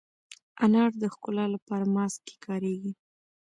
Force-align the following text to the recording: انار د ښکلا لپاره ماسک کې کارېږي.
انار 0.63 0.91
د 1.01 1.03
ښکلا 1.13 1.45
لپاره 1.55 1.85
ماسک 1.95 2.19
کې 2.27 2.35
کارېږي. 2.45 2.91